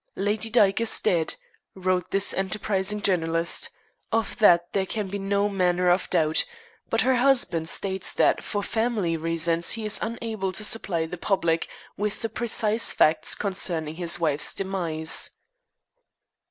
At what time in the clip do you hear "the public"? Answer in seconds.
11.05-11.67